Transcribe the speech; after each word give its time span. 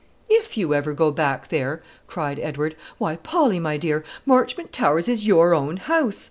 "If 0.29 0.57
you 0.57 0.73
ever 0.73 0.93
go 0.93 1.11
back 1.11 1.49
there!" 1.49 1.83
cried 2.07 2.39
Edward. 2.39 2.75
"Why, 2.97 3.17
Polly, 3.17 3.59
my 3.59 3.77
dear, 3.77 4.03
Marchmont 4.25 4.71
Towers 4.71 5.07
is 5.07 5.27
your 5.27 5.53
own 5.53 5.77
house. 5.77 6.19